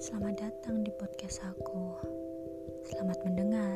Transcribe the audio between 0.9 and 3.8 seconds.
podcast aku. Selamat mendengar.